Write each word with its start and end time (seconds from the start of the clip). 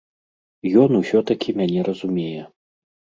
Ён 0.83 0.91
усё-такі 1.01 1.49
мяне 1.59 1.79
разумее. 1.89 2.41